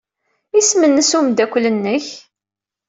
[0.59, 2.07] Isem-nnes umeddakel-nnek?